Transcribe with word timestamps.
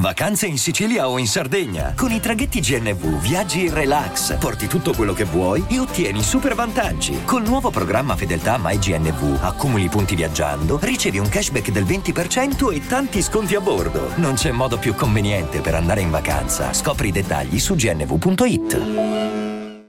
Vacanze 0.00 0.46
in 0.46 0.58
Sicilia 0.58 1.08
o 1.08 1.18
in 1.18 1.26
Sardegna? 1.26 1.92
Con 1.96 2.12
i 2.12 2.20
traghetti 2.20 2.60
GNV 2.60 3.20
viaggi 3.20 3.64
in 3.64 3.74
relax, 3.74 4.38
porti 4.38 4.68
tutto 4.68 4.94
quello 4.94 5.12
che 5.12 5.24
vuoi 5.24 5.64
e 5.68 5.80
ottieni 5.80 6.22
super 6.22 6.54
vantaggi. 6.54 7.24
Col 7.24 7.42
nuovo 7.42 7.70
programma 7.70 8.14
Fedeltà 8.14 8.60
MyGNV 8.62 9.42
accumuli 9.42 9.88
punti 9.88 10.14
viaggiando, 10.14 10.78
ricevi 10.80 11.18
un 11.18 11.28
cashback 11.28 11.72
del 11.72 11.82
20% 11.82 12.72
e 12.72 12.86
tanti 12.86 13.20
sconti 13.22 13.56
a 13.56 13.60
bordo. 13.60 14.12
Non 14.18 14.34
c'è 14.34 14.52
modo 14.52 14.78
più 14.78 14.94
conveniente 14.94 15.60
per 15.60 15.74
andare 15.74 16.00
in 16.00 16.10
vacanza. 16.10 16.72
Scopri 16.72 17.08
i 17.08 17.12
dettagli 17.12 17.58
su 17.58 17.74
gnv.it. 17.74 19.86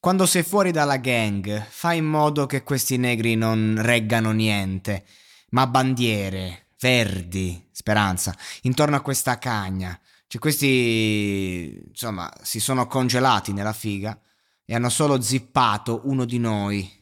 Quando 0.00 0.26
sei 0.26 0.42
fuori 0.42 0.72
dalla 0.72 0.96
gang, 0.96 1.66
fai 1.68 1.98
in 1.98 2.06
modo 2.06 2.46
che 2.46 2.64
questi 2.64 2.96
negri 2.96 3.36
non 3.36 3.78
reggano 3.80 4.32
niente, 4.32 5.04
ma 5.50 5.68
bandiere, 5.68 6.69
verdi, 6.80 7.68
speranza, 7.70 8.34
intorno 8.62 8.96
a 8.96 9.00
questa 9.00 9.38
cagna. 9.38 9.98
Cioè 10.26 10.40
questi, 10.40 11.82
insomma, 11.88 12.32
si 12.42 12.60
sono 12.60 12.86
congelati 12.86 13.52
nella 13.52 13.72
figa 13.72 14.18
e 14.64 14.74
hanno 14.74 14.88
solo 14.88 15.20
zippato 15.20 16.02
uno 16.04 16.24
di 16.24 16.38
noi. 16.38 16.98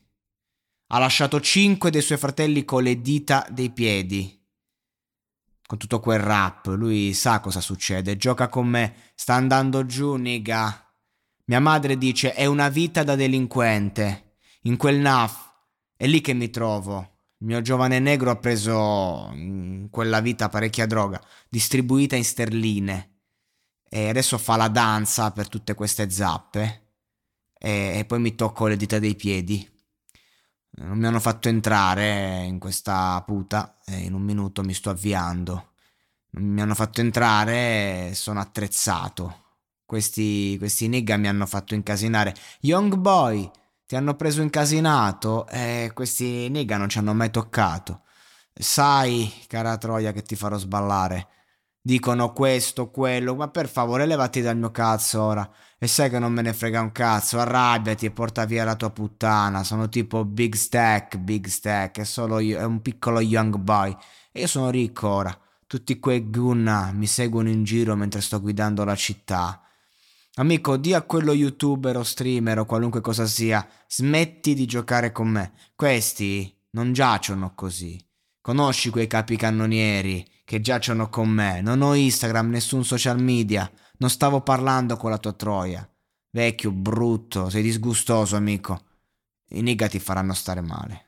Ha 0.88 0.98
lasciato 0.98 1.40
cinque 1.40 1.90
dei 1.90 2.00
suoi 2.00 2.18
fratelli 2.18 2.64
con 2.64 2.82
le 2.82 3.00
dita 3.00 3.46
dei 3.50 3.70
piedi. 3.70 4.34
Con 5.66 5.76
tutto 5.76 6.00
quel 6.00 6.18
rap, 6.18 6.66
lui 6.68 7.12
sa 7.12 7.40
cosa 7.40 7.60
succede, 7.60 8.16
gioca 8.16 8.48
con 8.48 8.66
me, 8.66 9.12
sta 9.14 9.34
andando 9.34 9.84
giù, 9.84 10.14
niga. 10.14 10.82
Mia 11.44 11.60
madre 11.60 11.98
dice 11.98 12.32
è 12.32 12.46
una 12.46 12.70
vita 12.70 13.02
da 13.04 13.14
delinquente. 13.14 14.36
In 14.62 14.78
quel 14.78 14.96
NAF 14.96 15.52
è 15.94 16.06
lì 16.06 16.22
che 16.22 16.32
mi 16.32 16.48
trovo. 16.48 17.17
Il 17.40 17.46
mio 17.46 17.60
giovane 17.60 18.00
negro 18.00 18.30
ha 18.30 18.36
preso 18.36 19.30
in 19.32 19.88
quella 19.90 20.20
vita 20.20 20.48
parecchia 20.48 20.86
droga, 20.86 21.20
distribuita 21.48 22.16
in 22.16 22.24
sterline. 22.24 23.18
E 23.88 24.08
adesso 24.08 24.38
fa 24.38 24.56
la 24.56 24.68
danza 24.68 25.30
per 25.30 25.48
tutte 25.48 25.74
queste 25.74 26.10
zappe. 26.10 26.86
E, 27.56 27.98
e 27.98 28.04
poi 28.04 28.20
mi 28.20 28.34
tocco 28.34 28.66
le 28.66 28.76
dita 28.76 28.98
dei 28.98 29.14
piedi. 29.14 29.66
Non 30.80 30.98
mi 30.98 31.06
hanno 31.06 31.20
fatto 31.20 31.48
entrare 31.48 32.44
in 32.44 32.58
questa 32.58 33.22
puta 33.24 33.78
e 33.84 33.98
in 33.98 34.14
un 34.14 34.22
minuto 34.22 34.62
mi 34.62 34.74
sto 34.74 34.90
avviando. 34.90 35.74
Non 36.30 36.44
mi 36.44 36.60
hanno 36.60 36.74
fatto 36.74 37.00
entrare 37.00 38.10
e 38.10 38.14
sono 38.14 38.40
attrezzato. 38.40 39.44
Questi, 39.84 40.56
questi 40.58 40.88
nigga 40.88 41.16
mi 41.16 41.28
hanno 41.28 41.46
fatto 41.46 41.74
incasinare. 41.74 42.34
Young 42.60 42.96
boy, 42.96 43.48
ti 43.88 43.96
hanno 43.96 44.16
preso 44.16 44.42
incasinato 44.42 45.46
e 45.48 45.92
questi 45.94 46.50
nigga 46.50 46.76
non 46.76 46.90
ci 46.90 46.98
hanno 46.98 47.14
mai 47.14 47.30
toccato. 47.30 48.02
Sai, 48.52 49.32
cara 49.46 49.78
Troia, 49.78 50.12
che 50.12 50.20
ti 50.20 50.36
farò 50.36 50.58
sballare. 50.58 51.28
Dicono 51.80 52.34
questo, 52.34 52.90
quello, 52.90 53.34
ma 53.34 53.48
per 53.48 53.66
favore 53.66 54.04
levati 54.04 54.42
dal 54.42 54.58
mio 54.58 54.70
cazzo 54.72 55.22
ora. 55.22 55.50
E 55.78 55.86
sai 55.86 56.10
che 56.10 56.18
non 56.18 56.34
me 56.34 56.42
ne 56.42 56.52
frega 56.52 56.82
un 56.82 56.92
cazzo, 56.92 57.38
arrabbiati 57.38 58.04
e 58.04 58.10
porta 58.10 58.44
via 58.44 58.62
la 58.62 58.76
tua 58.76 58.90
puttana. 58.90 59.64
Sono 59.64 59.88
tipo 59.88 60.22
Big 60.26 60.54
Stack, 60.54 61.16
Big 61.16 61.46
Stack, 61.46 62.00
è 62.00 62.04
solo 62.04 62.40
io, 62.40 62.58
è 62.58 62.64
un 62.64 62.82
piccolo 62.82 63.20
young 63.20 63.56
boy. 63.56 63.96
E 64.30 64.40
io 64.40 64.46
sono 64.48 64.68
ricco 64.68 65.08
ora. 65.08 65.34
Tutti 65.66 65.98
quei 65.98 66.28
gunna 66.28 66.92
mi 66.92 67.06
seguono 67.06 67.48
in 67.48 67.64
giro 67.64 67.96
mentre 67.96 68.20
sto 68.20 68.38
guidando 68.38 68.84
la 68.84 68.94
città. 68.94 69.62
Amico, 70.38 70.76
di 70.76 70.94
a 70.94 71.02
quello 71.02 71.32
youtuber 71.32 71.96
o 71.96 72.04
streamer 72.04 72.60
o 72.60 72.64
qualunque 72.64 73.00
cosa 73.00 73.26
sia, 73.26 73.66
smetti 73.88 74.54
di 74.54 74.66
giocare 74.66 75.10
con 75.10 75.26
me. 75.26 75.52
Questi 75.74 76.56
non 76.70 76.92
giacciono 76.92 77.54
così. 77.56 78.00
Conosci 78.40 78.90
quei 78.90 79.08
capicannonieri 79.08 80.24
che 80.44 80.60
giacciono 80.60 81.08
con 81.08 81.28
me. 81.28 81.60
Non 81.60 81.82
ho 81.82 81.92
Instagram, 81.92 82.50
nessun 82.50 82.84
social 82.84 83.20
media. 83.20 83.68
Non 83.96 84.10
stavo 84.10 84.40
parlando 84.40 84.96
con 84.96 85.10
la 85.10 85.18
tua 85.18 85.32
troia. 85.32 85.88
Vecchio, 86.30 86.70
brutto, 86.70 87.50
sei 87.50 87.62
disgustoso, 87.62 88.36
amico. 88.36 88.80
I 89.48 89.60
nigga 89.60 89.88
ti 89.88 89.98
faranno 89.98 90.34
stare 90.34 90.60
male. 90.60 91.07